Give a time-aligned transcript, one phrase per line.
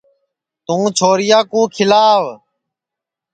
[0.65, 2.23] توں چھوریا کُو کھیلاو